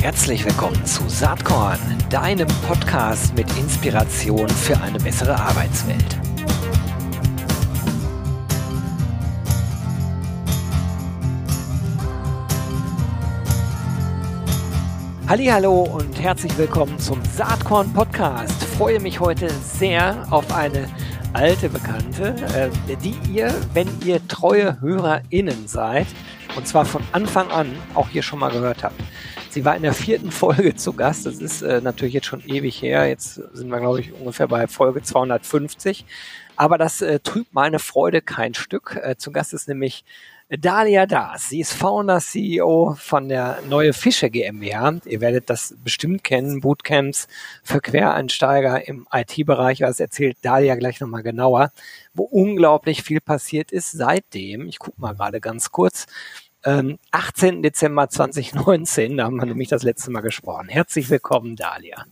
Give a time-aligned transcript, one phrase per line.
[0.00, 6.18] Herzlich willkommen zu Saatkorn, deinem Podcast mit Inspiration für eine bessere Arbeitswelt.
[15.28, 18.62] Hallo und herzlich willkommen zum Saatkorn Podcast.
[18.64, 20.88] Freue mich heute sehr auf eine
[21.32, 26.06] alte Bekannte, äh, die ihr, wenn ihr treue HörerInnen seid,
[26.56, 29.00] und zwar von Anfang an auch hier schon mal gehört habt.
[29.50, 31.26] Sie war in der vierten Folge zu Gast.
[31.26, 33.06] Das ist äh, natürlich jetzt schon ewig her.
[33.06, 36.04] Jetzt sind wir, glaube ich, ungefähr bei Folge 250.
[36.56, 38.98] Aber das äh, trübt meine Freude kein Stück.
[39.02, 40.04] Äh, zu Gast ist nämlich
[40.58, 41.48] Dalia Das.
[41.48, 44.94] Sie ist Founder, CEO von der Neue Fische GmbH.
[45.04, 47.28] Ihr werdet das bestimmt kennen, Bootcamps
[47.62, 49.78] für Quereinsteiger im IT-Bereich.
[49.78, 51.70] Das erzählt Dalia gleich nochmal genauer,
[52.14, 54.66] wo unglaublich viel passiert ist seitdem.
[54.66, 56.06] Ich gucke mal gerade ganz kurz.
[56.64, 57.62] Ähm, 18.
[57.62, 60.68] Dezember 2019, da haben wir nämlich das letzte Mal gesprochen.
[60.68, 62.06] Herzlich willkommen, Dalia.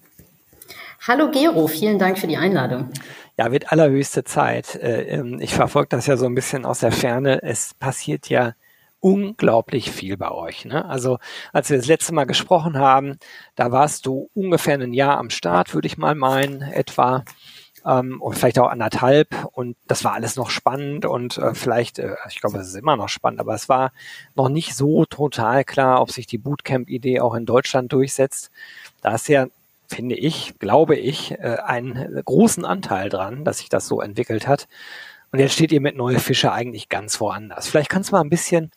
[1.07, 2.91] Hallo Gero, vielen Dank für die Einladung.
[3.37, 4.75] Ja, wird allerhöchste Zeit.
[4.75, 7.41] Äh, ähm, ich verfolge das ja so ein bisschen aus der Ferne.
[7.43, 8.55] Es passiert ja
[8.99, 10.65] unglaublich viel bei euch.
[10.65, 10.85] Ne?
[10.85, 11.19] Also
[11.53, 13.19] als wir das letzte Mal gesprochen haben,
[13.55, 17.25] da warst du ungefähr ein Jahr am Start, würde ich mal meinen, etwa.
[17.87, 19.29] Ähm, und vielleicht auch anderthalb.
[19.53, 22.97] Und das war alles noch spannend und äh, vielleicht, äh, ich glaube, es ist immer
[22.97, 23.93] noch spannend, aber es war
[24.35, 28.51] noch nicht so total klar, ob sich die Bootcamp-Idee auch in Deutschland durchsetzt.
[29.01, 29.47] Da ist ja
[29.89, 34.69] finde ich, glaube ich, äh, einen großen Anteil dran, dass sich das so entwickelt hat.
[35.33, 37.69] Und jetzt steht ihr mit Neue Fische eigentlich ganz woanders.
[37.69, 38.71] Vielleicht kannst du mal ein bisschen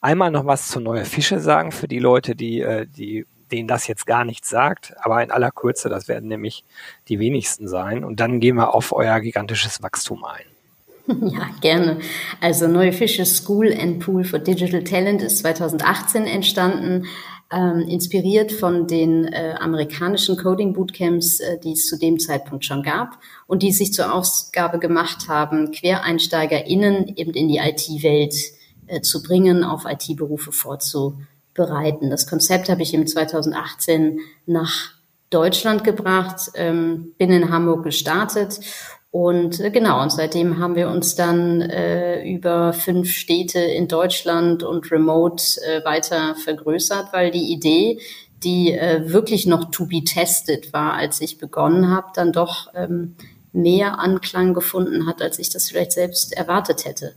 [0.00, 3.86] einmal noch was zu Neue Fische sagen für die Leute, die, äh, die, denen das
[3.86, 4.94] jetzt gar nichts sagt.
[5.00, 6.64] Aber in aller Kürze, das werden nämlich
[7.08, 8.04] die wenigsten sein.
[8.04, 10.44] Und dann gehen wir auf euer gigantisches Wachstum ein.
[11.08, 12.00] Ja, gerne.
[12.40, 17.06] Also Neue Fische School and Pool for Digital Talent ist 2018 entstanden
[17.50, 22.82] ähm, inspiriert von den äh, amerikanischen Coding Bootcamps, äh, die es zu dem Zeitpunkt schon
[22.82, 28.34] gab und die sich zur Aufgabe gemacht haben, QuereinsteigerInnen eben in die IT-Welt
[28.88, 32.10] äh, zu bringen, auf IT-Berufe vorzubereiten.
[32.10, 34.92] Das Konzept habe ich im 2018 nach
[35.30, 38.60] Deutschland gebracht, ähm, bin in Hamburg gestartet
[39.10, 44.62] und äh, genau, und seitdem haben wir uns dann äh, über fünf Städte in Deutschland
[44.62, 48.00] und remote äh, weiter vergrößert, weil die Idee,
[48.44, 53.16] die äh, wirklich noch to be tested war, als ich begonnen habe, dann doch ähm,
[53.52, 57.14] mehr Anklang gefunden hat, als ich das vielleicht selbst erwartet hätte.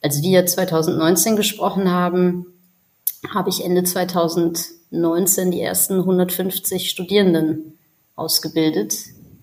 [0.00, 2.46] Als wir 2019 gesprochen haben,
[3.32, 7.78] habe ich Ende 2019 die ersten 150 Studierenden
[8.16, 8.94] ausgebildet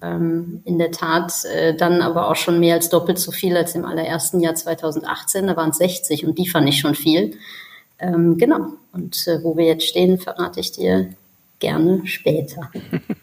[0.01, 3.75] ähm, in der Tat äh, dann aber auch schon mehr als doppelt so viel als
[3.75, 5.47] im allerersten Jahr 2018.
[5.47, 7.37] Da waren es 60 und die fand ich schon viel.
[7.99, 8.73] Ähm, genau.
[8.93, 11.09] Und äh, wo wir jetzt stehen, verrate ich dir
[11.59, 12.71] gerne später.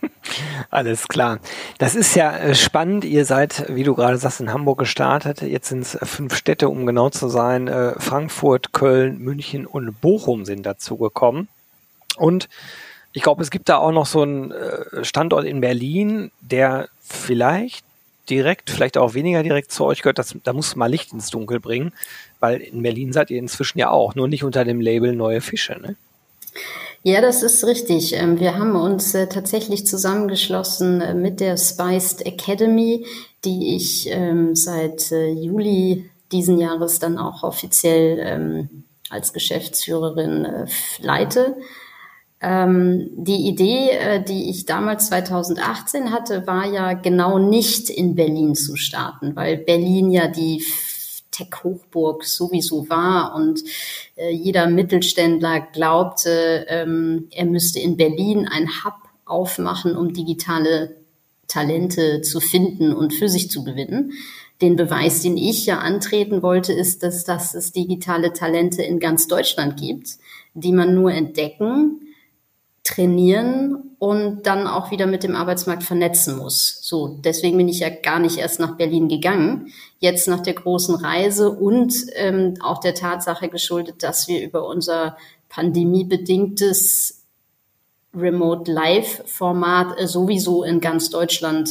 [0.70, 1.38] Alles klar.
[1.78, 3.04] Das ist ja äh, spannend.
[3.04, 5.40] Ihr seid, wie du gerade sagst, in Hamburg gestartet.
[5.42, 7.68] Jetzt sind es äh, fünf Städte, um genau zu sein.
[7.68, 11.48] Äh, Frankfurt, Köln, München und Bochum sind dazu gekommen.
[12.18, 12.48] Und
[13.16, 17.82] ich glaube, es gibt da auch noch so einen äh, Standort in Berlin, der vielleicht
[18.28, 20.18] direkt, vielleicht auch weniger direkt zu euch gehört.
[20.18, 21.94] Das, da muss mal Licht ins Dunkel bringen,
[22.40, 25.80] weil in Berlin seid ihr inzwischen ja auch, nur nicht unter dem Label Neue Fische.
[25.80, 25.96] Ne?
[27.04, 28.12] Ja, das ist richtig.
[28.12, 33.06] Ähm, wir haben uns äh, tatsächlich zusammengeschlossen äh, mit der Spiced Academy,
[33.46, 40.68] die ich ähm, seit Juli diesen Jahres dann auch offiziell ähm, als Geschäftsführerin
[41.00, 41.56] leite.
[42.40, 48.54] Ähm, die Idee, äh, die ich damals 2018 hatte, war ja genau nicht in Berlin
[48.54, 50.62] zu starten, weil Berlin ja die
[51.30, 53.62] Tech-Hochburg sowieso war und
[54.16, 60.96] äh, jeder Mittelständler glaubte, ähm, er müsste in Berlin ein Hub aufmachen, um digitale
[61.48, 64.12] Talente zu finden und für sich zu gewinnen.
[64.62, 69.28] Den Beweis, den ich ja antreten wollte, ist, dass, dass es digitale Talente in ganz
[69.28, 70.16] Deutschland gibt,
[70.54, 72.00] die man nur entdecken,
[72.86, 76.78] trainieren und dann auch wieder mit dem Arbeitsmarkt vernetzen muss.
[76.82, 79.72] So, deswegen bin ich ja gar nicht erst nach Berlin gegangen.
[79.98, 85.16] Jetzt nach der großen Reise und ähm, auch der Tatsache geschuldet, dass wir über unser
[85.48, 87.24] pandemiebedingtes
[88.14, 91.70] Remote Live Format äh, sowieso in ganz Deutschland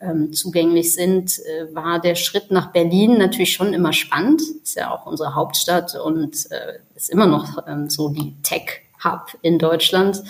[0.00, 4.42] ähm, zugänglich sind, äh, war der Schritt nach Berlin natürlich schon immer spannend.
[4.62, 9.36] Ist ja auch unsere Hauptstadt und äh, ist immer noch ähm, so die Tech Hub
[9.42, 10.22] in Deutschland.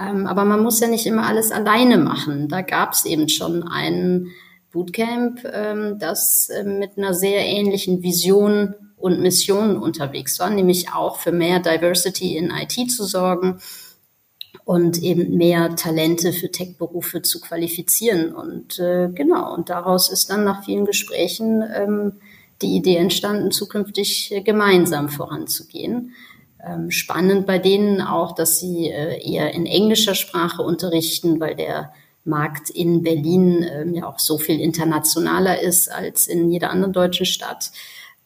[0.00, 2.48] Ähm, aber man muss ja nicht immer alles alleine machen.
[2.48, 4.28] Da gab es eben schon ein
[4.72, 11.18] Bootcamp, ähm, das äh, mit einer sehr ähnlichen Vision und Missionen unterwegs war, nämlich auch
[11.18, 13.60] für mehr Diversity in IT zu sorgen
[14.64, 18.34] und eben mehr Talente für Tech-Berufe zu qualifizieren.
[18.34, 22.12] Und äh, genau, und daraus ist dann nach vielen Gesprächen ähm,
[22.60, 26.12] die Idee entstanden, zukünftig äh, gemeinsam voranzugehen.
[26.64, 31.92] Ähm, spannend bei denen auch, dass sie äh, eher in englischer Sprache unterrichten, weil der
[32.24, 37.26] Markt in Berlin ähm, ja auch so viel internationaler ist als in jeder anderen deutschen
[37.26, 37.70] Stadt.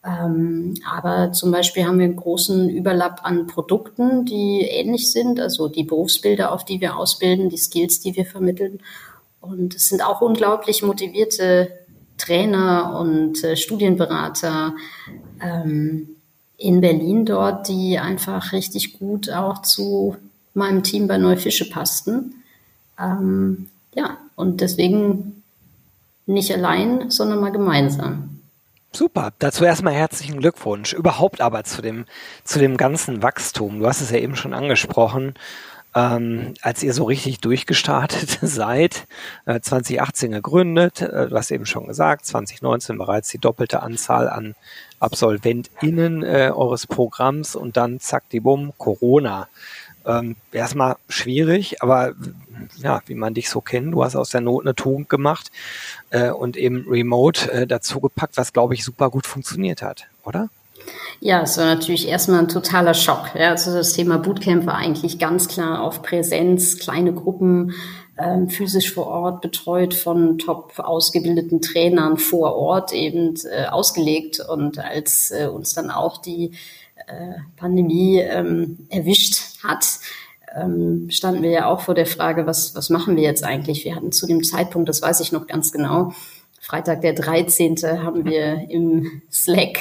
[0.05, 5.69] Ähm, aber zum Beispiel haben wir einen großen Überlapp an Produkten, die ähnlich sind, also
[5.69, 8.79] die Berufsbilder, auf die wir ausbilden, die Skills, die wir vermitteln.
[9.39, 11.71] Und es sind auch unglaublich motivierte
[12.17, 14.73] Trainer und äh, Studienberater
[15.41, 16.15] ähm,
[16.63, 20.15] in Berlin dort, die einfach richtig gut auch zu
[20.53, 22.35] meinem Team bei Neufische passten.
[22.97, 25.43] Ähm, ja, und deswegen
[26.25, 28.39] nicht allein, sondern mal gemeinsam.
[28.93, 29.33] Super.
[29.39, 30.93] Dazu erstmal herzlichen Glückwunsch.
[30.93, 32.05] Überhaupt aber zu dem,
[32.45, 33.79] zu dem ganzen Wachstum.
[33.79, 35.33] Du hast es ja eben schon angesprochen.
[35.95, 39.05] Ähm, als ihr so richtig durchgestartet seid,
[39.45, 44.55] äh, 2018 gegründet, äh, du hast eben schon gesagt, 2019 bereits die doppelte Anzahl an
[44.99, 49.47] AbsolventInnen äh, eures Programms und dann zack die Bumm, Corona.
[50.05, 52.13] Ähm, erstmal schwierig, aber
[52.77, 55.49] ja, wie man dich so kennt, du hast aus der Not eine Tugend gemacht
[56.09, 60.49] äh, und eben Remote äh, dazu was glaube ich super gut funktioniert hat, oder?
[61.19, 63.31] Ja, es war natürlich erstmal ein totaler Schock.
[63.35, 67.73] Ja, also das Thema Bootcamp war eigentlich ganz klar auf Präsenz, kleine Gruppen,
[68.17, 74.39] ähm, physisch vor Ort betreut von top ausgebildeten Trainern vor Ort eben äh, ausgelegt.
[74.39, 76.51] Und als äh, uns dann auch die
[77.07, 79.85] äh, Pandemie ähm, erwischt hat,
[80.55, 83.85] ähm, standen wir ja auch vor der Frage, was, was machen wir jetzt eigentlich?
[83.85, 86.13] Wir hatten zu dem Zeitpunkt, das weiß ich noch ganz genau,
[86.63, 87.75] Freitag der 13.
[87.83, 89.79] haben wir im Slack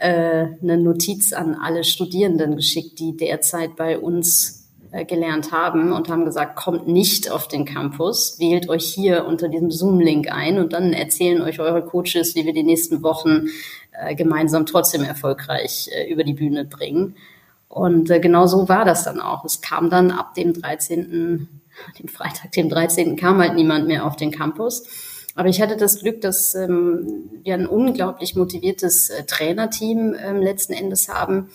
[0.00, 6.08] äh, eine Notiz an alle Studierenden geschickt, die derzeit bei uns äh, gelernt haben und
[6.08, 10.72] haben gesagt, kommt nicht auf den Campus, wählt euch hier unter diesem Zoom-Link ein und
[10.72, 13.46] dann erzählen euch eure Coaches, wie wir die nächsten Wochen
[13.92, 17.14] äh, gemeinsam trotzdem erfolgreich äh, über die Bühne bringen.
[17.68, 19.44] Und äh, genau so war das dann auch.
[19.44, 21.48] Es kam dann ab dem 13.,
[21.96, 23.14] dem Freitag, dem 13.
[23.14, 24.82] kam halt niemand mehr auf den Campus.
[25.38, 30.72] Aber ich hatte das Glück, dass ähm, wir ein unglaublich motiviertes äh, Trainerteam ähm, letzten
[30.72, 31.50] Endes haben,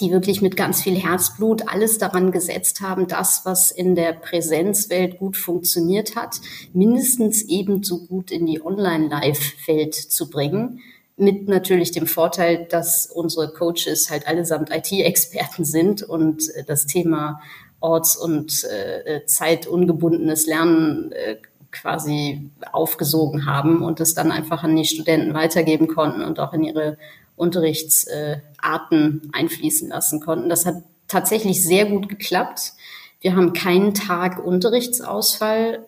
[0.00, 5.18] die wirklich mit ganz viel Herzblut alles daran gesetzt haben, das, was in der Präsenzwelt
[5.18, 6.40] gut funktioniert hat,
[6.72, 10.80] mindestens ebenso gut in die Online-Live-Welt zu bringen.
[11.18, 17.42] Mit natürlich dem Vorteil, dass unsere Coaches halt allesamt IT-Experten sind und äh, das Thema
[17.80, 21.36] orts- und äh, zeitungebundenes Lernen äh,
[21.74, 26.64] quasi aufgesogen haben und es dann einfach an die Studenten weitergeben konnten und auch in
[26.64, 26.96] ihre
[27.36, 30.48] Unterrichtsarten einfließen lassen konnten.
[30.48, 30.76] Das hat
[31.08, 32.72] tatsächlich sehr gut geklappt.
[33.20, 35.86] Wir haben keinen Tag Unterrichtsausfall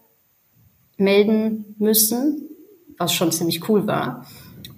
[0.96, 2.48] melden müssen,
[2.98, 4.26] was schon ziemlich cool war.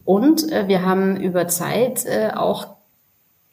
[0.05, 2.79] Und äh, wir haben über Zeit äh, auch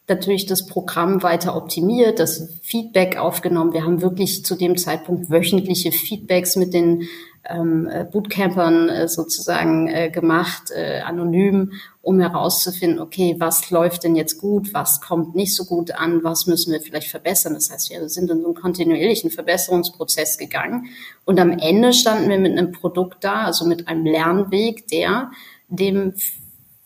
[0.08, 3.72] natürlich das Programm weiter optimiert, das Feedback aufgenommen.
[3.72, 7.08] Wir haben wirklich zu dem Zeitpunkt wöchentliche Feedbacks mit den
[7.48, 11.72] ähm, äh, Bootcampern äh, sozusagen äh, gemacht, äh, anonym,
[12.02, 16.46] um herauszufinden, okay, was läuft denn jetzt gut, was kommt nicht so gut an, was
[16.46, 17.54] müssen wir vielleicht verbessern.
[17.54, 20.86] Das heißt, wir sind in so einen kontinuierlichen Verbesserungsprozess gegangen
[21.24, 25.30] und am Ende standen wir mit einem Produkt da, also mit einem Lernweg, der
[25.68, 26.14] dem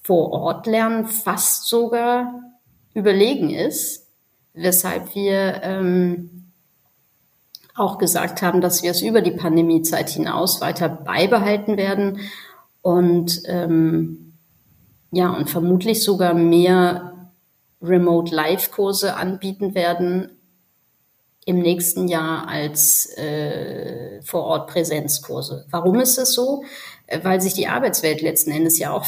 [0.03, 2.43] vor Ort lernen fast sogar
[2.95, 4.07] überlegen ist,
[4.55, 6.40] weshalb wir ähm,
[7.81, 12.21] auch gesagt haben, dass wir es über die Pandemiezeit hinaus weiter beibehalten werden
[12.83, 14.35] und ähm,
[15.11, 17.31] ja und vermutlich sogar mehr
[17.83, 20.31] Remote Live Kurse anbieten werden
[21.47, 25.67] im nächsten Jahr als äh, vor Ort Präsenzkurse.
[25.71, 26.63] Warum ist es so?
[27.07, 29.07] Äh, weil sich die Arbeitswelt letzten Endes ja auch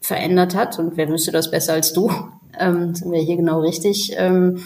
[0.00, 0.78] verändert hat.
[0.78, 2.10] Und wer wüsste das besser als du?
[2.60, 4.12] Ähm, sind wir hier genau richtig.
[4.18, 4.60] Ähm, äh,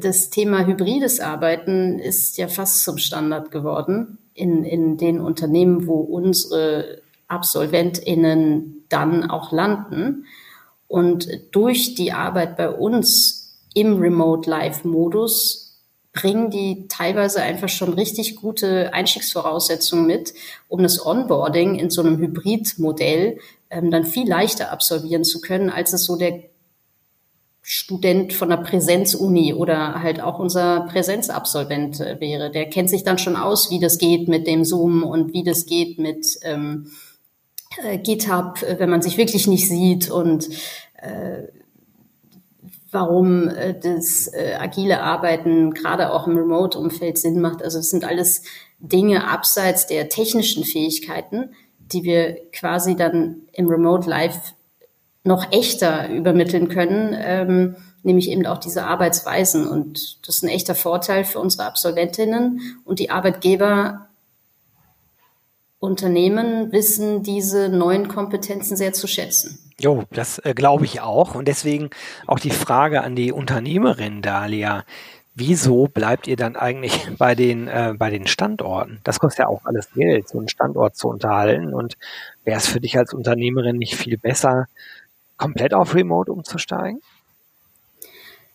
[0.00, 6.00] das Thema hybrides Arbeiten ist ja fast zum Standard geworden in, in den Unternehmen, wo
[6.00, 10.26] unsere AbsolventInnen dann auch landen.
[10.86, 15.80] Und durch die Arbeit bei uns im Remote Live Modus
[16.12, 20.32] bringen die teilweise einfach schon richtig gute Einstiegsvoraussetzungen mit,
[20.68, 23.38] um das Onboarding in so einem Hybridmodell
[23.70, 26.44] ähm, dann viel leichter absolvieren zu können, als es so der
[27.66, 32.50] Student von der Präsenzuni oder halt auch unser Präsenzabsolvent äh, wäre.
[32.50, 35.64] Der kennt sich dann schon aus, wie das geht mit dem Zoom und wie das
[35.64, 36.90] geht mit ähm,
[37.82, 40.50] äh, GitHub, äh, wenn man sich wirklich nicht sieht und
[40.96, 41.44] äh,
[42.90, 47.62] warum äh, das äh, agile Arbeiten gerade auch im Remote-Umfeld Sinn macht.
[47.62, 48.42] Also es sind alles
[48.78, 54.52] Dinge abseits der technischen Fähigkeiten, die wir quasi dann im Remote Live
[55.24, 59.66] noch echter übermitteln können, ähm, nämlich eben auch diese Arbeitsweisen.
[59.66, 64.08] Und das ist ein echter Vorteil für unsere Absolventinnen und die Arbeitgeber.
[65.78, 69.58] Unternehmen wissen diese neuen Kompetenzen sehr zu schätzen.
[69.78, 71.34] Jo, das äh, glaube ich auch.
[71.34, 71.90] Und deswegen
[72.26, 74.84] auch die Frage an die Unternehmerin Dalia.
[75.34, 79.00] Wieso bleibt ihr dann eigentlich bei den, äh, bei den Standorten?
[79.04, 81.74] Das kostet ja auch alles Geld, so einen Standort zu unterhalten.
[81.74, 81.98] Und
[82.44, 84.68] wäre es für dich als Unternehmerin nicht viel besser,
[85.36, 87.00] komplett auf Remote umzusteigen?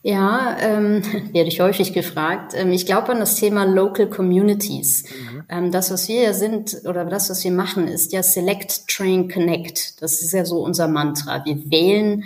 [0.01, 2.53] Ja, ähm, werde ich häufig gefragt.
[2.55, 5.03] Ähm, ich glaube an das Thema Local Communities.
[5.03, 5.43] Mhm.
[5.49, 9.29] Ähm, das, was wir ja sind oder das, was wir machen, ist ja Select, Train,
[9.29, 10.01] Connect.
[10.01, 11.43] Das ist ja so unser Mantra.
[11.45, 12.23] Wir wählen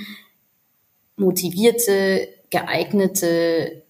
[1.15, 3.82] motivierte, geeignete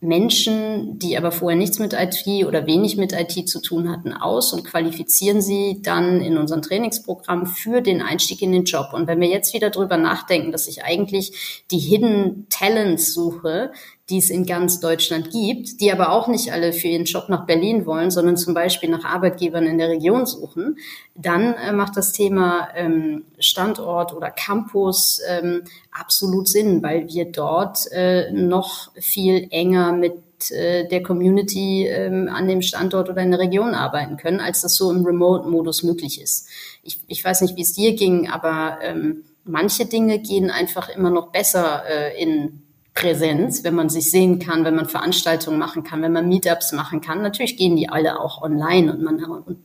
[0.00, 4.52] Menschen, die aber vorher nichts mit IT oder wenig mit IT zu tun hatten, aus
[4.52, 8.90] und qualifizieren sie dann in unserem Trainingsprogramm für den Einstieg in den Job.
[8.92, 13.72] Und wenn wir jetzt wieder drüber nachdenken, dass ich eigentlich die Hidden Talents suche,
[14.10, 17.44] die es in ganz Deutschland gibt, die aber auch nicht alle für ihren Job nach
[17.44, 20.78] Berlin wollen, sondern zum Beispiel nach Arbeitgebern in der Region suchen,
[21.14, 25.62] dann äh, macht das Thema ähm, Standort oder Campus ähm,
[25.92, 32.48] absolut Sinn, weil wir dort äh, noch viel enger mit äh, der Community ähm, an
[32.48, 36.48] dem Standort oder in der Region arbeiten können, als das so im Remote-Modus möglich ist.
[36.82, 41.10] Ich, ich weiß nicht, wie es dir ging, aber ähm, manche Dinge gehen einfach immer
[41.10, 42.62] noch besser äh, in
[42.98, 47.00] Präsenz, wenn man sich sehen kann, wenn man Veranstaltungen machen kann, wenn man Meetups machen
[47.00, 47.22] kann.
[47.22, 49.22] Natürlich gehen die alle auch online und man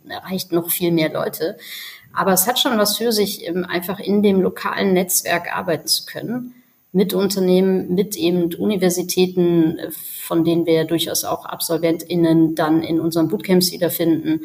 [0.08, 1.58] erreicht noch viel mehr Leute.
[2.14, 6.54] Aber es hat schon was für sich, einfach in dem lokalen Netzwerk arbeiten zu können.
[6.92, 13.72] Mit Unternehmen, mit eben Universitäten, von denen wir durchaus auch AbsolventInnen dann in unseren Bootcamps
[13.72, 14.42] wiederfinden.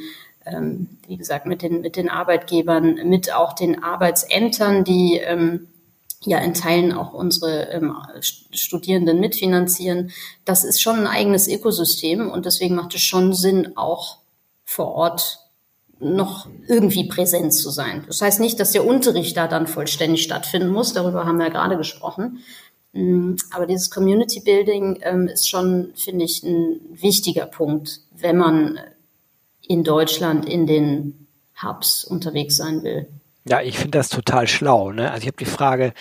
[0.47, 5.69] Ähm, wie gesagt, mit den, mit den Arbeitgebern, mit auch den Arbeitsämtern, die ähm,
[6.25, 10.11] ja in Teilen auch unsere ähm, Studierenden mitfinanzieren.
[10.45, 14.19] Das ist schon ein eigenes Ökosystem und deswegen macht es schon Sinn, auch
[14.65, 15.39] vor Ort
[16.01, 18.05] noch irgendwie präsent zu sein.
[18.07, 20.93] Das heißt nicht, dass der Unterricht da dann vollständig stattfinden muss.
[20.93, 22.41] Darüber haben wir ja gerade gesprochen.
[22.93, 28.79] Mm, aber dieses Community Building ähm, ist schon, finde ich, ein wichtiger Punkt, wenn man
[29.67, 31.27] in Deutschland in den
[31.63, 33.09] Hubs unterwegs sein will.
[33.49, 34.93] Ja, ich finde das total schlau.
[34.93, 35.11] Ne?
[35.11, 35.95] Also ich habe die Frage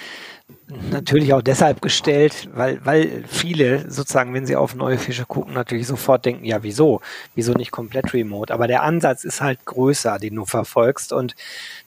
[0.91, 5.87] natürlich auch deshalb gestellt, weil, weil viele sozusagen, wenn sie auf neue Fische gucken, natürlich
[5.87, 7.01] sofort denken, ja, wieso?
[7.35, 8.53] Wieso nicht komplett remote?
[8.53, 11.13] Aber der Ansatz ist halt größer, den du verfolgst.
[11.13, 11.35] Und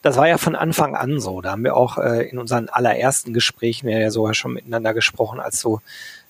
[0.01, 1.41] das war ja von Anfang an so.
[1.41, 5.39] Da haben wir auch äh, in unseren allerersten Gesprächen, wir ja sogar schon miteinander gesprochen,
[5.39, 5.79] als du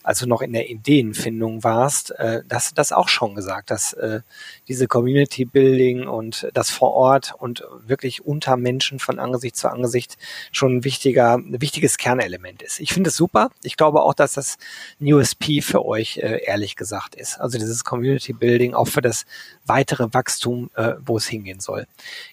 [0.04, 3.94] als du noch in der Ideenfindung warst, äh, hast du das auch schon gesagt, dass
[3.94, 4.22] äh,
[4.68, 10.18] diese Community Building und das vor Ort und wirklich unter Menschen von Angesicht zu Angesicht
[10.52, 12.80] schon ein wichtiger, ein wichtiges Kernelement ist.
[12.80, 13.50] Ich finde es super.
[13.64, 14.58] Ich glaube auch, dass das
[15.00, 17.40] ein USP für euch äh, ehrlich gesagt ist.
[17.40, 19.26] Also dieses Community Building auch für das
[19.66, 21.88] weitere Wachstum, äh, wo es hingehen soll.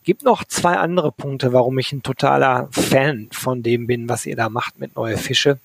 [0.05, 4.37] Gibt noch zwei andere Punkte, warum ich ein totaler Fan von dem bin, was ihr
[4.37, 5.59] da macht mit Neue Fische.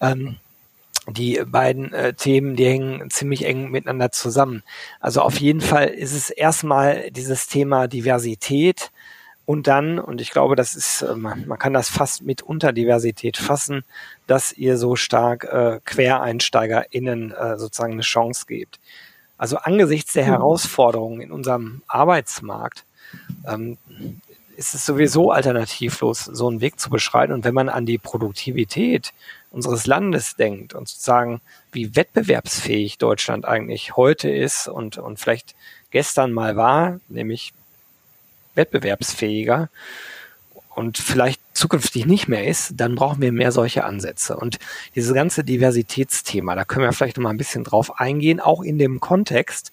[0.00, 0.36] Ähm,
[1.08, 4.62] die beiden äh, Themen, die hängen ziemlich eng miteinander zusammen.
[5.00, 8.90] Also auf jeden Fall ist es erstmal dieses Thema Diversität
[9.48, 13.38] und dann, und ich glaube, das ist, äh, man, man kann das fast mit Unterdiversität
[13.38, 13.82] fassen,
[14.26, 18.78] dass ihr so stark äh, QuereinsteigerInnen äh, sozusagen eine Chance gebt.
[19.38, 20.32] Also angesichts der mhm.
[20.32, 22.84] Herausforderungen in unserem Arbeitsmarkt
[23.48, 23.78] ähm,
[24.58, 27.32] ist es sowieso alternativlos, so einen Weg zu beschreiten.
[27.32, 29.14] Und wenn man an die Produktivität
[29.50, 31.40] unseres Landes denkt und sozusagen,
[31.72, 35.54] wie wettbewerbsfähig Deutschland eigentlich heute ist und, und vielleicht
[35.90, 37.52] gestern mal war, nämlich
[38.54, 39.70] wettbewerbsfähiger
[40.74, 44.36] und vielleicht zukünftig nicht mehr ist, dann brauchen wir mehr solche Ansätze.
[44.36, 44.58] Und
[44.94, 48.78] dieses ganze Diversitätsthema, da können wir vielleicht noch mal ein bisschen drauf eingehen, auch in
[48.78, 49.72] dem Kontext,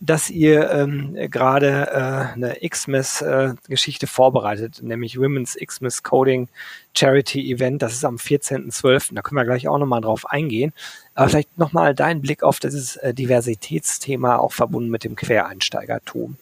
[0.00, 6.48] dass ihr ähm, gerade äh, eine Xmas-Geschichte äh, vorbereitet, nämlich Women's Xmas Coding
[6.92, 7.82] Charity Event.
[7.82, 9.14] Das ist am 14.12.
[9.14, 10.72] Da können wir gleich auch nochmal drauf eingehen.
[11.14, 16.36] Aber vielleicht nochmal dein Blick auf dieses äh, Diversitätsthema, auch verbunden mit dem Quereinsteigertum.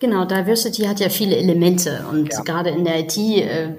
[0.00, 2.40] Genau, Diversity hat ja viele Elemente und ja.
[2.40, 3.74] gerade in der IT äh,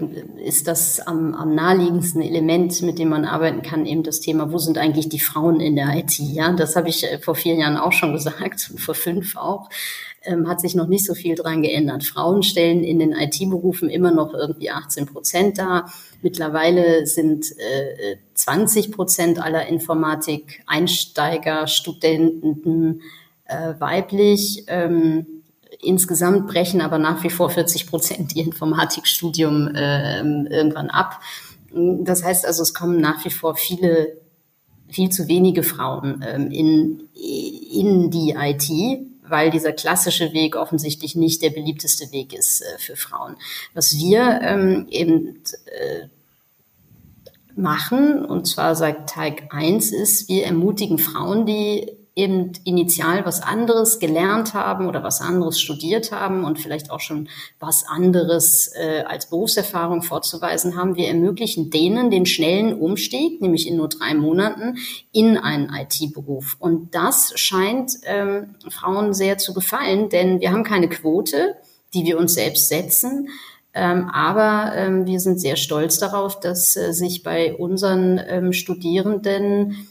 [0.45, 4.59] ist das am, am naheliegendsten Element, mit dem man arbeiten kann, eben das Thema, wo
[4.59, 6.19] sind eigentlich die Frauen in der IT?
[6.19, 9.69] Ja, das habe ich äh, vor vier Jahren auch schon gesagt, vor fünf auch.
[10.23, 12.03] Ähm, hat sich noch nicht so viel dran geändert.
[12.03, 15.87] Frauen stellen in den IT-Berufen immer noch irgendwie 18 Prozent da.
[16.21, 23.01] Mittlerweile sind äh, 20 Prozent aller Informatik-Einsteiger, Studenten
[23.45, 24.65] äh, weiblich.
[24.67, 25.40] Ähm,
[25.83, 31.19] Insgesamt brechen aber nach wie vor 40 Prozent ihr Informatikstudium äh, irgendwann ab.
[31.73, 34.17] Das heißt also, es kommen nach wie vor viele,
[34.89, 38.69] viel zu wenige Frauen ähm, in, in die IT,
[39.27, 43.35] weil dieser klassische Weg offensichtlich nicht der beliebteste Weg ist äh, für Frauen.
[43.73, 46.07] Was wir ähm, eben äh,
[47.55, 53.99] machen, und zwar seit Tag eins ist, wir ermutigen Frauen, die eben initial was anderes
[53.99, 59.29] gelernt haben oder was anderes studiert haben und vielleicht auch schon was anderes äh, als
[59.29, 60.97] Berufserfahrung vorzuweisen haben.
[60.97, 64.77] Wir ermöglichen denen den schnellen Umstieg, nämlich in nur drei Monaten,
[65.13, 66.57] in einen IT-Beruf.
[66.59, 71.55] Und das scheint ähm, Frauen sehr zu gefallen, denn wir haben keine Quote,
[71.93, 73.29] die wir uns selbst setzen.
[73.73, 79.87] Ähm, aber ähm, wir sind sehr stolz darauf, dass äh, sich bei unseren ähm, Studierenden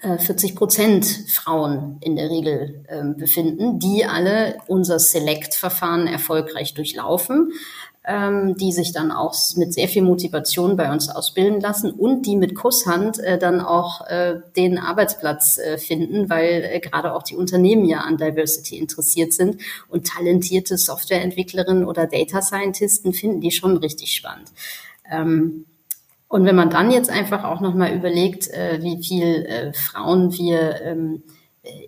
[0.00, 7.52] 40 äh, Prozent Frauen in der Regel äh, befinden, die alle unser Select-Verfahren erfolgreich durchlaufen,
[8.04, 12.36] ähm, die sich dann auch mit sehr viel Motivation bei uns ausbilden lassen und die
[12.36, 17.98] mit Kusshand äh, dann auch äh, den Arbeitsplatz finden, weil gerade auch die Unternehmen ja
[18.00, 24.52] an Diversity interessiert sind und talentierte Softwareentwicklerinnen oder Data Scientisten finden die schon richtig spannend.
[25.10, 25.66] Ähm,
[26.28, 30.80] und wenn man dann jetzt einfach auch nochmal überlegt, äh, wie viel äh, Frauen wir
[30.82, 31.22] ähm,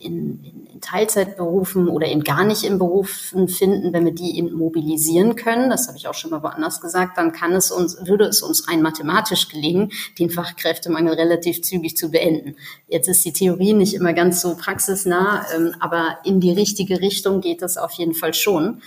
[0.01, 4.53] in, in, in Teilzeitberufen oder eben gar nicht in Berufen finden, wenn wir die eben
[4.53, 8.25] mobilisieren können, das habe ich auch schon mal woanders gesagt, dann kann es uns, würde
[8.25, 12.57] es uns rein mathematisch gelingen, den Fachkräftemangel relativ zügig zu beenden.
[12.89, 17.43] Jetzt ist die Theorie nicht immer ganz so praxisnah, ähm, aber in die richtige Richtung
[17.43, 18.81] geht das auf jeden Fall schon.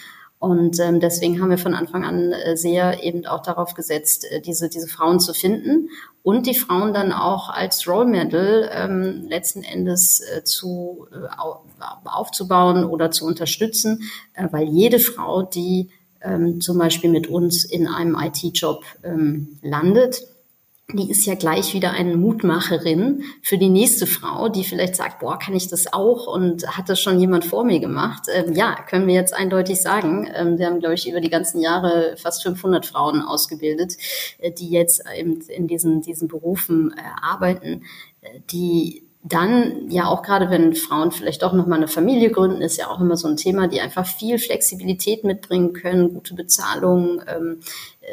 [0.43, 4.41] Und ähm, deswegen haben wir von Anfang an äh, sehr eben auch darauf gesetzt, äh,
[4.41, 5.87] diese, diese Frauen zu finden
[6.21, 11.27] und die Frauen dann auch als Role Model ähm, letzten Endes äh, zu äh,
[12.03, 14.01] aufzubauen oder zu unterstützen,
[14.33, 20.27] äh, weil jede Frau, die ähm, zum Beispiel mit uns in einem IT-Job ähm, landet,
[20.91, 25.39] die ist ja gleich wieder eine Mutmacherin für die nächste Frau, die vielleicht sagt, boah,
[25.39, 28.23] kann ich das auch und hat das schon jemand vor mir gemacht?
[28.33, 30.29] Ähm, ja, können wir jetzt eindeutig sagen.
[30.35, 33.95] Ähm, wir haben, glaube ich, über die ganzen Jahre fast 500 Frauen ausgebildet,
[34.39, 37.83] äh, die jetzt eben in diesen, diesen Berufen äh, arbeiten,
[38.21, 42.61] äh, die dann ja auch gerade wenn Frauen vielleicht auch noch mal eine Familie gründen,
[42.61, 47.21] ist ja auch immer so ein Thema, die einfach viel Flexibilität mitbringen können, gute Bezahlung.
[47.27, 47.61] Ähm,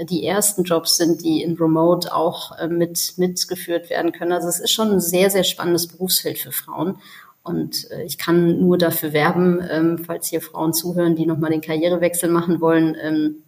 [0.09, 4.31] die ersten Jobs sind, die in Remote auch äh, mit mitgeführt werden können.
[4.31, 6.99] Also es ist schon ein sehr sehr spannendes Berufsfeld für Frauen.
[7.43, 11.51] Und äh, ich kann nur dafür werben, ähm, falls hier Frauen zuhören, die noch mal
[11.51, 12.97] den Karrierewechsel machen wollen.
[13.03, 13.43] Ähm,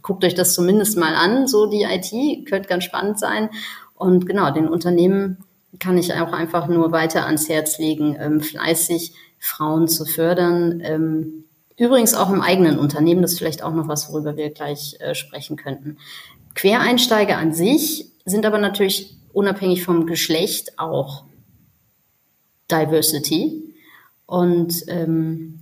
[0.00, 1.46] guckt euch das zumindest mal an.
[1.46, 3.50] So die IT könnte ganz spannend sein.
[3.94, 5.44] Und genau den Unternehmen
[5.78, 10.80] kann ich auch einfach nur weiter ans Herz legen, ähm, fleißig Frauen zu fördern.
[10.84, 11.44] Ähm,
[11.76, 15.14] übrigens auch im eigenen Unternehmen, das ist vielleicht auch noch was, worüber wir gleich äh,
[15.14, 15.98] sprechen könnten.
[16.54, 21.24] Quereinsteiger an sich sind aber natürlich unabhängig vom Geschlecht auch
[22.70, 23.74] Diversity.
[24.26, 25.61] Und ähm,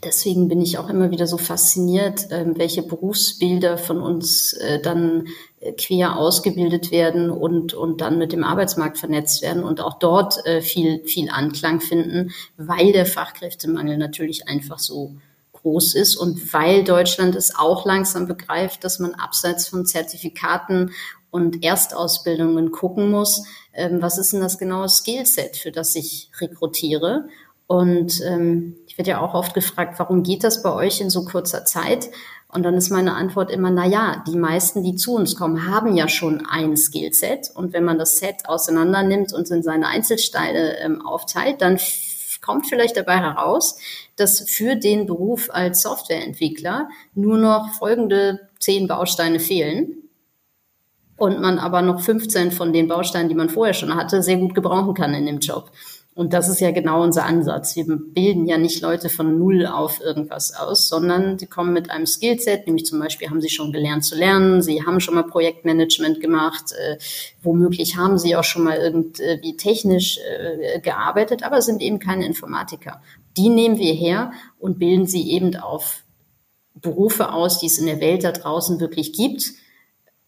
[0.00, 5.26] deswegen bin ich auch immer wieder so fasziniert, ähm, welche Berufsbilder von uns äh, dann
[5.60, 10.44] äh, quer ausgebildet werden und, und dann mit dem Arbeitsmarkt vernetzt werden und auch dort
[10.46, 15.16] äh, viel, viel Anklang finden, weil der Fachkräftemangel natürlich einfach so
[15.52, 20.92] groß ist und weil Deutschland es auch langsam begreift, dass man abseits von Zertifikaten
[21.30, 27.28] und Erstausbildungen gucken muss, ähm, was ist denn das genaue Skillset, für das ich rekrutiere
[27.72, 31.24] und ähm, ich werde ja auch oft gefragt, warum geht das bei euch in so
[31.24, 32.10] kurzer Zeit?
[32.48, 35.96] Und dann ist meine Antwort immer, na ja, die meisten, die zu uns kommen, haben
[35.96, 37.50] ja schon ein Skillset.
[37.54, 41.78] Und wenn man das Set auseinander nimmt und in seine Einzelsteine ähm, aufteilt, dann
[42.42, 43.78] kommt vielleicht dabei heraus,
[44.16, 50.10] dass für den Beruf als Softwareentwickler nur noch folgende zehn Bausteine fehlen
[51.16, 54.54] und man aber noch 15 von den Bausteinen, die man vorher schon hatte, sehr gut
[54.54, 55.70] gebrauchen kann in dem Job.
[56.14, 57.74] Und das ist ja genau unser Ansatz.
[57.74, 62.06] Wir bilden ja nicht Leute von Null auf irgendwas aus, sondern sie kommen mit einem
[62.06, 66.20] Skillset, nämlich zum Beispiel haben sie schon gelernt zu lernen, sie haben schon mal Projektmanagement
[66.20, 66.98] gemacht, äh,
[67.42, 73.00] womöglich haben sie auch schon mal irgendwie technisch äh, gearbeitet, aber sind eben keine Informatiker.
[73.38, 76.04] Die nehmen wir her und bilden sie eben auf
[76.74, 79.52] Berufe aus, die es in der Welt da draußen wirklich gibt,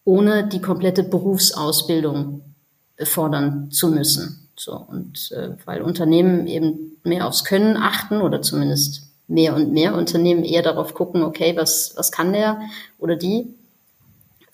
[0.04, 2.54] ohne die komplette Berufsausbildung
[3.02, 4.43] fordern zu müssen.
[4.56, 9.94] So, und äh, weil Unternehmen eben mehr aufs Können achten oder zumindest mehr und mehr
[9.94, 12.60] Unternehmen eher darauf gucken, okay, was, was kann der
[12.98, 13.54] oder die,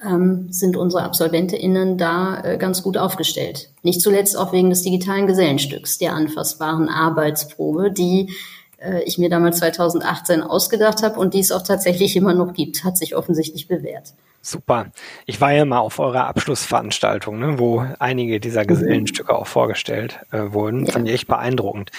[0.05, 3.71] ähm, sind unsere AbsolventInnen da äh, ganz gut aufgestellt.
[3.83, 8.33] Nicht zuletzt auch wegen des digitalen Gesellenstücks, der anfassbaren Arbeitsprobe, die
[8.79, 12.85] äh, ich mir damals 2018 ausgedacht habe und die es auch tatsächlich immer noch gibt,
[12.85, 14.15] hat sich offensichtlich bewährt.
[14.43, 14.87] Super.
[15.27, 20.53] Ich war ja mal auf eurer Abschlussveranstaltung, ne, wo einige dieser Gesellenstücke auch vorgestellt äh,
[20.53, 20.87] wurden.
[20.87, 20.93] Ja.
[20.93, 21.91] Fand ich echt beeindruckend.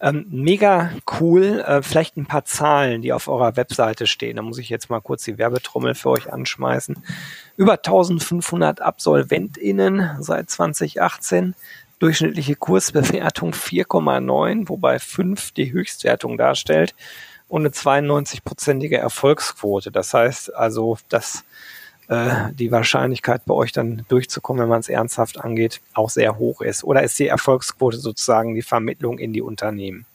[0.00, 1.60] Ähm, mega cool.
[1.66, 4.36] Äh, vielleicht ein paar Zahlen, die auf eurer Webseite stehen.
[4.36, 7.02] Da muss ich jetzt mal kurz die Werbetrommel für euch anschmeißen.
[7.56, 11.56] Über 1500 AbsolventInnen seit 2018.
[11.98, 16.94] Durchschnittliche Kursbewertung 4,9, wobei 5 die Höchstwertung darstellt
[17.48, 19.90] und eine 92-prozentige Erfolgsquote.
[19.90, 21.44] Das heißt also, dass
[22.08, 26.60] äh, die Wahrscheinlichkeit bei euch dann durchzukommen, wenn man es ernsthaft angeht, auch sehr hoch
[26.60, 26.84] ist?
[26.84, 30.06] Oder ist die Erfolgsquote sozusagen die Vermittlung in die Unternehmen?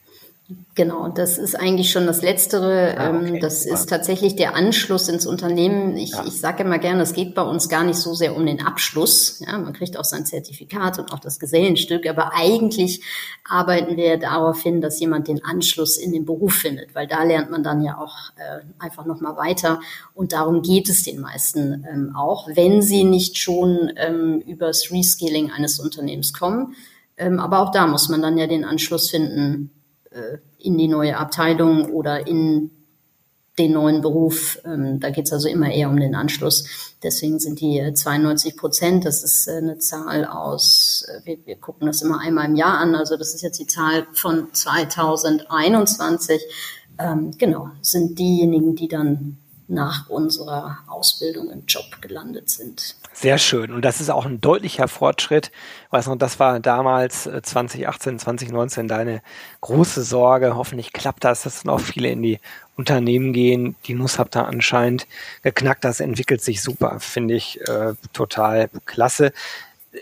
[0.74, 2.98] Genau, das ist eigentlich schon das Letztere.
[2.98, 3.28] Ah, okay.
[3.28, 5.96] Ähm, das ist tatsächlich der Anschluss ins Unternehmen.
[5.96, 6.22] Ich, ja.
[6.26, 9.40] ich sage immer gerne, es geht bei uns gar nicht so sehr um den Abschluss.
[9.40, 13.02] Ja, man kriegt auch sein Zertifikat und auch das Gesellenstück, aber eigentlich
[13.48, 17.50] arbeiten wir darauf hin, dass jemand den Anschluss in den Beruf findet, weil da lernt
[17.50, 19.80] man dann ja auch äh, einfach nochmal weiter.
[20.12, 25.50] Und darum geht es den meisten ähm, auch, wenn sie nicht schon ähm, übers Reskilling
[25.50, 26.74] eines Unternehmens kommen.
[27.16, 29.70] Ähm, aber auch da muss man dann ja den Anschluss finden
[30.14, 32.70] äh, in die neue Abteilung oder in
[33.58, 34.58] den neuen Beruf.
[34.64, 36.94] Ähm, da geht es also immer eher um den Anschluss.
[37.02, 41.86] Deswegen sind die 92 Prozent, das ist äh, eine Zahl aus, äh, wir, wir gucken
[41.86, 46.42] das immer einmal im Jahr an, also das ist jetzt die Zahl von 2021.
[46.98, 52.96] Ähm, genau, sind diejenigen, die dann nach unserer Ausbildung im Job gelandet sind.
[53.14, 53.72] Sehr schön.
[53.72, 55.50] Und das ist auch ein deutlicher Fortschritt.
[55.86, 59.22] Ich weiß noch, das war damals 2018, äh, 2019 deine
[59.60, 60.56] große Sorge.
[60.56, 62.40] Hoffentlich klappt das, dass noch viele in die
[62.76, 63.76] Unternehmen gehen.
[63.86, 65.06] Die Nuss habt ihr anscheinend
[65.42, 65.84] geknackt.
[65.84, 66.98] Das entwickelt sich super.
[67.00, 69.32] Finde ich äh, total klasse.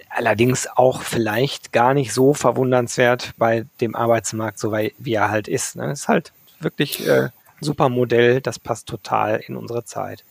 [0.08, 5.76] Allerdings auch vielleicht gar nicht so verwundernswert bei dem Arbeitsmarkt, so wie er halt ist.
[5.76, 5.92] Ne?
[5.92, 7.28] Ist halt wirklich äh,
[7.62, 10.24] super Modell, das passt total in unsere Zeit.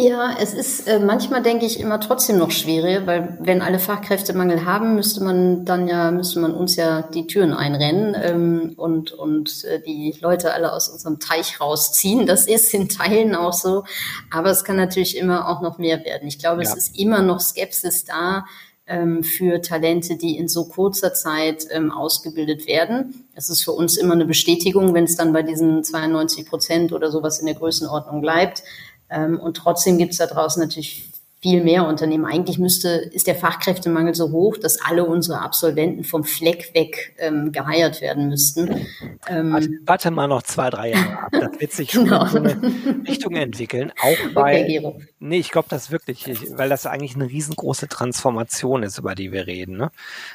[0.00, 4.64] Ja, es ist äh, manchmal denke ich immer trotzdem noch schwierig, weil wenn alle Fachkräftemangel
[4.64, 9.64] haben, müsste man dann ja müsste man uns ja die Türen einrennen ähm, und und
[9.64, 12.26] äh, die Leute alle aus unserem Teich rausziehen.
[12.26, 13.84] Das ist in Teilen auch so,
[14.30, 16.28] aber es kann natürlich immer auch noch mehr werden.
[16.28, 16.70] Ich glaube, ja.
[16.70, 18.44] es ist immer noch Skepsis da,
[18.88, 23.26] ähm, für Talente, die in so kurzer Zeit ähm, ausgebildet werden.
[23.34, 27.10] Es ist für uns immer eine Bestätigung, wenn es dann bei diesen 92 Prozent oder
[27.10, 28.62] sowas in der Größenordnung bleibt.
[29.10, 31.08] Ähm, und trotzdem gibt es da draußen natürlich
[31.40, 32.24] viel mehr Unternehmen.
[32.24, 37.52] Eigentlich müsste, ist der Fachkräftemangel so hoch, dass alle unsere Absolventen vom Fleck weg ähm,
[37.52, 38.86] geheiert werden müssten.
[39.28, 41.32] Ähm, also, warte mal noch zwei, drei Jahre ab.
[41.32, 42.26] Das wird sich genau.
[42.26, 43.92] schon in so eine Richtung entwickeln.
[44.00, 48.98] Auch bei, okay, nee, ich glaube das wirklich, weil das eigentlich eine riesengroße Transformation ist,
[48.98, 49.76] über die wir reden.
[49.76, 49.92] Ne?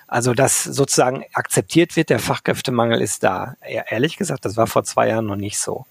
[0.08, 3.56] Also, dass sozusagen akzeptiert wird, der Fachkräftemangel ist da.
[3.62, 5.86] Ehrlich gesagt, das war vor zwei Jahren noch nicht so.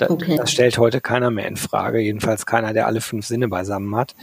[0.00, 0.36] Da, okay.
[0.36, 4.14] Das stellt heute keiner mehr in Frage, jedenfalls keiner, der alle fünf Sinne beisammen hat.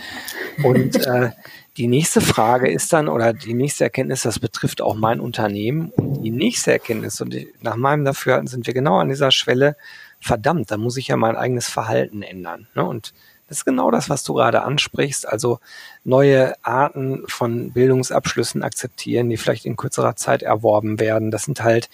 [0.64, 1.32] Und äh,
[1.78, 5.92] die nächste Frage ist dann, oder die nächste Erkenntnis, das betrifft auch mein Unternehmen.
[5.92, 9.76] Und die nächste Erkenntnis, und nach meinem Dafürhalten sind wir genau an dieser Schwelle,
[10.20, 12.68] verdammt, da muss ich ja mein eigenes Verhalten ändern.
[12.74, 12.84] Ne?
[12.84, 13.14] Und
[13.48, 15.28] das ist genau das, was du gerade ansprichst.
[15.28, 15.60] Also
[16.04, 21.32] neue Arten von Bildungsabschlüssen akzeptieren, die vielleicht in kürzerer Zeit erworben werden.
[21.32, 21.90] Das sind halt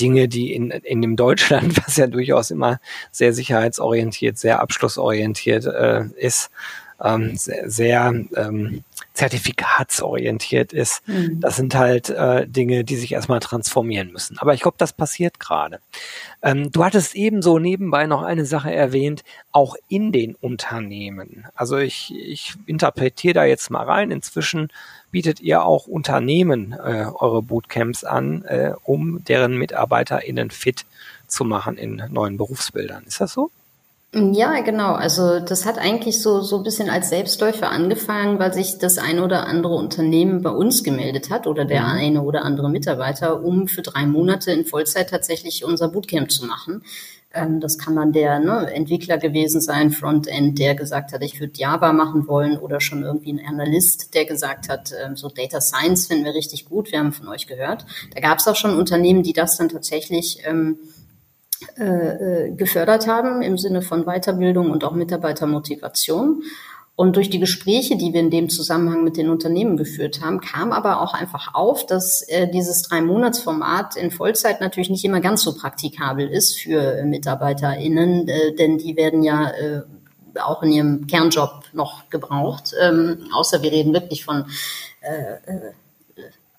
[0.00, 2.80] Dinge, die in, in dem Deutschland, was ja durchaus immer
[3.10, 6.50] sehr sicherheitsorientiert, sehr abschlussorientiert äh, ist,
[7.02, 11.06] ähm, sehr, sehr ähm, zertifikatsorientiert ist.
[11.08, 11.40] Mhm.
[11.40, 14.38] Das sind halt äh, Dinge, die sich erstmal transformieren müssen.
[14.38, 15.80] Aber ich glaube, das passiert gerade.
[16.42, 21.46] Ähm, du hattest ebenso nebenbei noch eine Sache erwähnt, auch in den Unternehmen.
[21.54, 24.10] Also ich, ich interpretiere da jetzt mal rein.
[24.10, 24.68] Inzwischen
[25.10, 30.84] bietet ihr auch Unternehmen äh, eure Bootcamps an, äh, um deren MitarbeiterInnen fit
[31.26, 33.04] zu machen in neuen Berufsbildern.
[33.06, 33.50] Ist das so?
[34.18, 34.94] Ja, genau.
[34.94, 39.20] Also das hat eigentlich so, so ein bisschen als Selbstläufer angefangen, weil sich das ein
[39.20, 41.90] oder andere Unternehmen bei uns gemeldet hat oder der mhm.
[41.90, 46.82] eine oder andere Mitarbeiter, um für drei Monate in Vollzeit tatsächlich unser Bootcamp zu machen.
[47.34, 51.52] Ähm, das kann dann der ne, Entwickler gewesen sein, Frontend, der gesagt hat, ich würde
[51.54, 56.06] Java machen wollen oder schon irgendwie ein Analyst, der gesagt hat, ähm, so Data Science
[56.06, 57.84] finden wir richtig gut, wir haben von euch gehört.
[58.14, 60.78] Da gab es auch schon Unternehmen, die das dann tatsächlich ähm,
[61.76, 66.42] äh, gefördert haben im Sinne von Weiterbildung und auch Mitarbeitermotivation.
[66.96, 70.72] Und durch die Gespräche, die wir in dem Zusammenhang mit den Unternehmen geführt haben, kam
[70.72, 75.54] aber auch einfach auf, dass äh, dieses Drei-Monats-Format in Vollzeit natürlich nicht immer ganz so
[75.54, 79.82] praktikabel ist für MitarbeiterInnen, äh, denn die werden ja äh,
[80.40, 82.72] auch in ihrem Kernjob noch gebraucht.
[82.80, 84.46] Ähm, außer wir reden wirklich von
[85.02, 85.72] äh, äh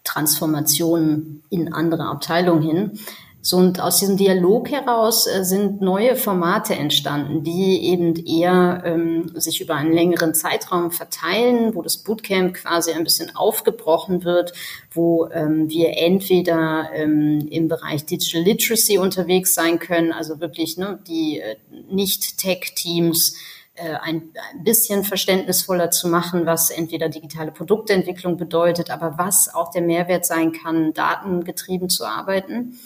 [0.03, 2.99] Transformationen in andere Abteilungen hin.
[3.47, 9.31] So, und aus diesem Dialog heraus äh, sind neue Formate entstanden, die eben eher ähm,
[9.35, 14.51] sich über einen längeren Zeitraum verteilen, wo das Bootcamp quasi ein bisschen aufgebrochen wird,
[14.91, 20.99] wo ähm, wir entweder ähm, im Bereich Digital Literacy unterwegs sein können, also wirklich ne,
[21.07, 21.55] die äh,
[21.89, 23.37] Nicht-Tech-Teams
[23.75, 29.71] äh, ein, ein bisschen verständnisvoller zu machen, was entweder digitale Produktentwicklung bedeutet, aber was auch
[29.71, 32.77] der Mehrwert sein kann, datengetrieben zu arbeiten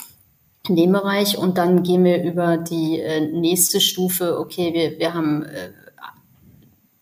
[0.67, 4.39] in dem Bereich und dann gehen wir über die äh, nächste Stufe.
[4.39, 5.71] Okay, wir, wir haben äh,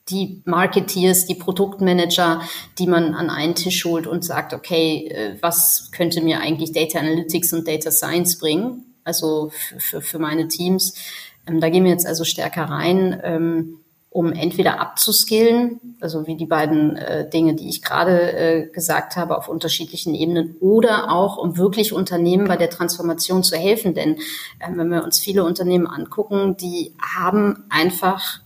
[0.10, 2.42] die Marketeers, die Produktmanager,
[2.78, 7.00] die man an einen Tisch holt und sagt, okay, äh, was könnte mir eigentlich Data
[7.00, 8.96] Analytics und Data Science bringen?
[9.04, 10.94] Also für, für meine Teams.
[11.48, 13.20] Ähm, da gehen wir jetzt also stärker rein.
[13.24, 13.79] Ähm,
[14.12, 19.38] um entweder abzuskillen, also wie die beiden äh, Dinge, die ich gerade äh, gesagt habe,
[19.38, 23.94] auf unterschiedlichen Ebenen, oder auch um wirklich Unternehmen bei der Transformation zu helfen.
[23.94, 24.16] Denn
[24.60, 28.42] äh, wenn wir uns viele Unternehmen angucken, die haben einfach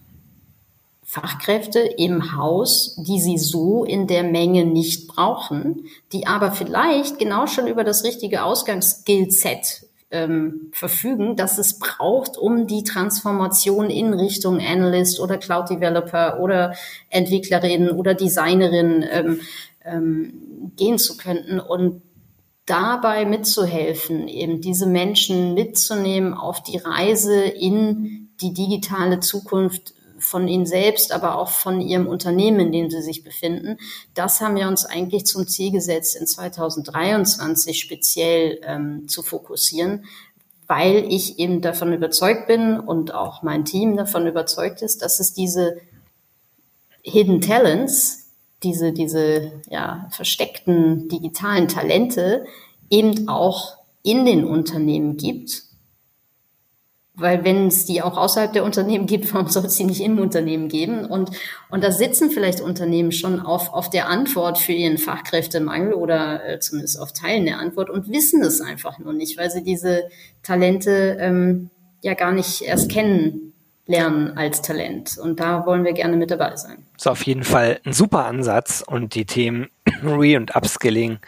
[1.13, 7.47] Fachkräfte im Haus, die sie so in der Menge nicht brauchen, die aber vielleicht genau
[7.47, 14.61] schon über das richtige Ausgangsskillset ähm, verfügen, dass es braucht, um die Transformation in Richtung
[14.61, 16.75] Analyst oder Cloud Developer oder
[17.09, 19.41] Entwicklerin oder Designerin ähm,
[19.83, 22.03] ähm, gehen zu können und
[22.65, 30.65] dabei mitzuhelfen, eben diese Menschen mitzunehmen auf die Reise in die digitale Zukunft von ihnen
[30.65, 33.77] selbst, aber auch von ihrem Unternehmen, in dem sie sich befinden.
[34.13, 40.05] Das haben wir uns eigentlich zum Ziel gesetzt, in 2023 speziell ähm, zu fokussieren,
[40.67, 45.33] weil ich eben davon überzeugt bin und auch mein Team davon überzeugt ist, dass es
[45.33, 45.77] diese
[47.03, 48.31] Hidden Talents,
[48.63, 52.45] diese, diese ja, versteckten digitalen Talente
[52.89, 55.72] eben auch in den Unternehmen gibt
[57.15, 60.17] weil wenn es die auch außerhalb der Unternehmen gibt, warum soll es die nicht im
[60.17, 61.05] Unternehmen geben?
[61.05, 61.29] Und,
[61.69, 66.59] und da sitzen vielleicht Unternehmen schon auf, auf der Antwort für ihren Fachkräftemangel oder äh,
[66.59, 70.09] zumindest auf Teilen der Antwort und wissen es einfach nur nicht, weil sie diese
[70.41, 71.69] Talente ähm,
[72.01, 75.19] ja gar nicht erst kennenlernen als Talent.
[75.19, 76.87] Und da wollen wir gerne mit dabei sein.
[76.93, 79.69] Das ist auf jeden Fall ein super Ansatz und die Themen
[80.03, 81.19] Re- und Upskilling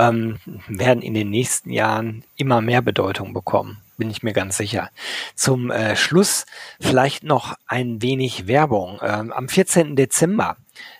[0.00, 4.90] ähm, werden in den nächsten Jahren immer mehr Bedeutung bekommen bin ich mir ganz sicher.
[5.36, 6.46] Zum äh, Schluss
[6.80, 8.98] vielleicht noch ein wenig Werbung.
[9.02, 9.94] Ähm, am 14.
[9.94, 10.56] Dezember,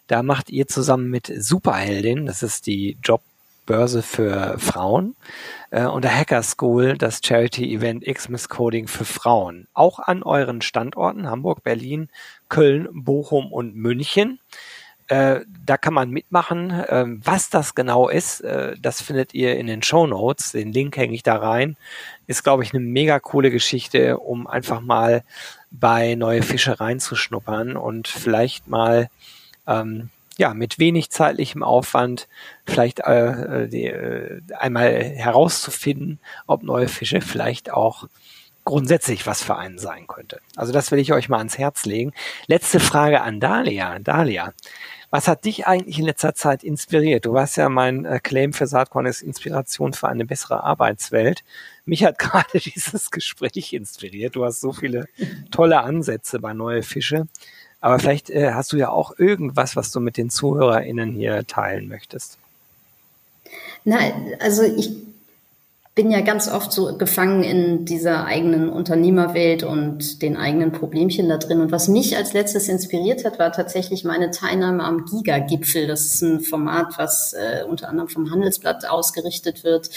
[0.06, 5.16] da macht ihr zusammen mit Superheldin, das ist die Jobbörse für Frauen,
[5.70, 9.66] äh, und der Hacker School das Charity-Event Xmas Coding für Frauen.
[9.72, 12.10] Auch an euren Standorten Hamburg, Berlin,
[12.50, 14.40] Köln, Bochum und München.
[15.10, 16.70] Äh, da kann man mitmachen.
[16.70, 20.52] Äh, was das genau ist, äh, das findet ihr in den Show Notes.
[20.52, 21.76] Den Link hänge ich da rein.
[22.28, 25.24] Ist, glaube ich, eine mega coole Geschichte, um einfach mal
[25.72, 29.10] bei neue Fische reinzuschnuppern und vielleicht mal
[29.66, 32.28] ähm, ja mit wenig zeitlichem Aufwand
[32.64, 38.06] vielleicht äh, die, äh, einmal herauszufinden, ob neue Fische vielleicht auch
[38.70, 40.40] grundsätzlich was für einen sein könnte.
[40.54, 42.12] Also das will ich euch mal ans Herz legen.
[42.46, 43.98] Letzte Frage an Dalia.
[43.98, 44.52] Dalia,
[45.10, 47.26] was hat dich eigentlich in letzter Zeit inspiriert?
[47.26, 51.42] Du warst ja mein äh, Claim für Saatkorn ist Inspiration für eine bessere Arbeitswelt.
[51.84, 54.36] Mich hat gerade dieses Gespräch inspiriert.
[54.36, 55.06] Du hast so viele
[55.50, 57.26] tolle Ansätze bei Neue Fische.
[57.80, 61.88] Aber vielleicht äh, hast du ja auch irgendwas, was du mit den ZuhörerInnen hier teilen
[61.88, 62.38] möchtest.
[63.84, 64.92] Nein, also ich
[65.94, 71.36] bin ja ganz oft so gefangen in dieser eigenen Unternehmerwelt und den eigenen Problemchen da
[71.36, 71.60] drin.
[71.60, 75.86] Und was mich als letztes inspiriert hat, war tatsächlich meine Teilnahme am Giga-Gipfel.
[75.86, 79.90] Das ist ein Format, was äh, unter anderem vom Handelsblatt ausgerichtet wird.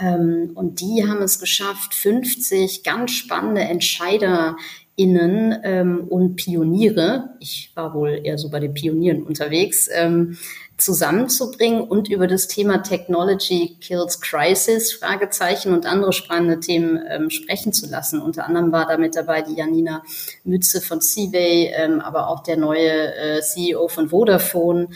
[0.00, 4.56] Ähm, und die haben es geschafft, 50 ganz spannende Entscheider
[5.00, 10.36] Innen ähm, und Pioniere, ich war wohl eher so bei den Pionieren unterwegs, ähm,
[10.80, 17.72] zusammenzubringen und über das Thema Technology Kills Crisis, Fragezeichen und andere spannende Themen ähm, sprechen
[17.72, 18.20] zu lassen.
[18.20, 20.02] Unter anderem war da mit dabei die Janina
[20.44, 24.88] Mütze von Seaway, ähm, aber auch der neue äh, CEO von Vodafone.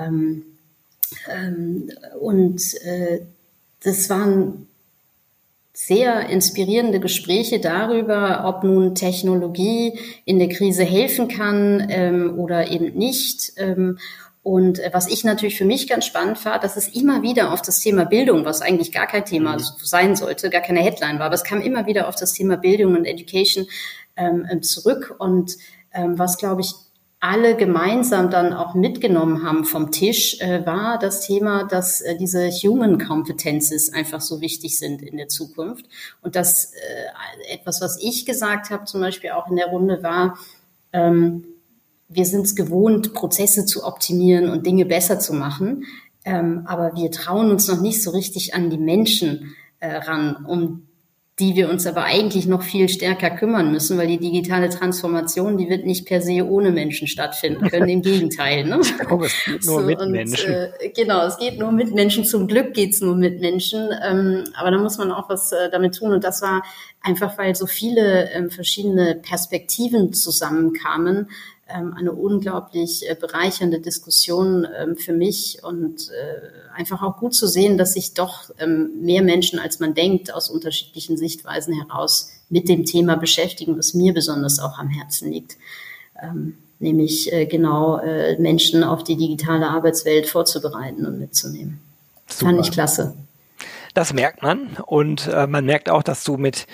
[0.00, 0.44] Ähm,
[1.28, 3.20] ähm, und äh,
[3.82, 4.68] das waren
[5.72, 12.96] sehr inspirierende Gespräche darüber, ob nun Technologie in der Krise helfen kann ähm, oder eben
[12.96, 13.52] nicht.
[13.56, 13.98] Ähm,
[14.44, 17.62] und äh, was ich natürlich für mich ganz spannend war, dass es immer wieder auf
[17.62, 19.62] das Thema Bildung, was eigentlich gar kein Thema mhm.
[19.82, 22.94] sein sollte, gar keine Headline war, aber es kam immer wieder auf das Thema Bildung
[22.94, 23.66] und Education
[24.16, 25.16] ähm, ähm zurück.
[25.18, 25.56] Und
[25.94, 26.74] ähm, was, glaube ich,
[27.20, 32.50] alle gemeinsam dann auch mitgenommen haben vom Tisch, äh, war das Thema, dass äh, diese
[32.50, 35.86] Human Competences einfach so wichtig sind in der Zukunft.
[36.20, 40.36] Und das äh, etwas, was ich gesagt habe, zum Beispiel auch in der Runde, war,
[40.92, 41.46] ähm,
[42.14, 45.84] wir sind es gewohnt, Prozesse zu optimieren und Dinge besser zu machen.
[46.24, 50.86] Ähm, aber wir trauen uns noch nicht so richtig an die Menschen äh, ran, um
[51.40, 55.68] die wir uns aber eigentlich noch viel stärker kümmern müssen, weil die digitale Transformation, die
[55.68, 57.88] wird nicht per se ohne Menschen stattfinden können.
[57.88, 58.64] Im Gegenteil.
[58.64, 58.80] Ne?
[59.10, 60.52] Oh, es geht nur so, mit und, Menschen.
[60.52, 62.24] Äh, genau, es geht nur mit Menschen.
[62.24, 63.88] Zum Glück geht's nur mit Menschen.
[64.08, 66.12] Ähm, aber da muss man auch was äh, damit tun.
[66.12, 66.62] Und das war
[67.00, 71.30] einfach, weil so viele ähm, verschiedene Perspektiven zusammenkamen,
[71.66, 77.78] eine unglaublich äh, bereichernde Diskussion ähm, für mich und äh, einfach auch gut zu sehen,
[77.78, 82.84] dass sich doch ähm, mehr Menschen, als man denkt, aus unterschiedlichen Sichtweisen heraus mit dem
[82.84, 85.56] Thema beschäftigen, was mir besonders auch am Herzen liegt.
[86.78, 88.00] nämlich äh, genau
[88.38, 91.80] Menschen auf die digitale Arbeitswelt vorzubereiten und mitzunehmen.
[92.26, 92.52] Super.
[92.52, 93.14] Fand ich klasse.
[93.94, 96.66] Das merkt man und man merkt auch, dass du mit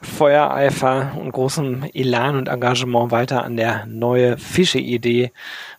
[0.00, 5.32] Feuereifer und großem Elan und Engagement weiter an der neue Fische-Idee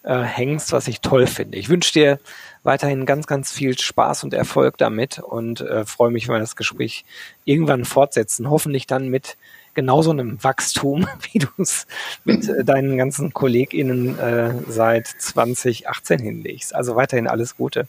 [0.03, 1.57] äh, hängst, was ich toll finde.
[1.57, 2.19] Ich wünsche dir
[2.63, 6.55] weiterhin ganz, ganz viel Spaß und Erfolg damit und äh, freue mich, wenn wir das
[6.55, 7.05] Gespräch
[7.45, 8.49] irgendwann fortsetzen.
[8.49, 9.37] Hoffentlich dann mit
[9.73, 11.87] genauso einem Wachstum, wie du es
[12.25, 16.75] mit äh, deinen ganzen KollegInnen äh, seit 2018 hinlegst.
[16.75, 17.87] Also weiterhin alles Gute.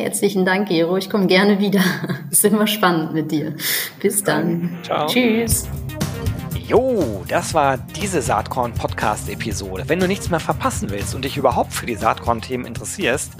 [0.00, 0.96] Herzlichen Dank, Gero.
[0.96, 1.82] Ich komme gerne wieder.
[2.30, 3.54] ist immer spannend mit dir.
[4.00, 4.78] Bis dann.
[4.82, 5.06] Ciao.
[5.06, 5.68] Tschüss.
[6.66, 9.84] Jo, das war diese Saatkorn-Podcast-Episode.
[9.88, 13.32] Wenn du nichts mehr verpassen willst und dich überhaupt für die Saatkorn-Themen interessierst,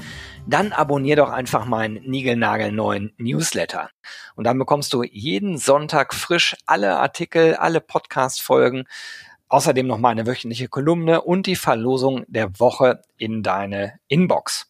[0.47, 3.89] dann abonnier doch einfach meinen niegelnagelneuen Newsletter.
[4.37, 8.85] Und dann bekommst du jeden Sonntag frisch alle Artikel, alle Podcast-Folgen,
[9.49, 14.70] außerdem noch meine wöchentliche Kolumne und die Verlosung der Woche in deine Inbox.